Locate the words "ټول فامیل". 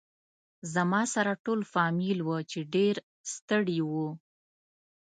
1.45-2.17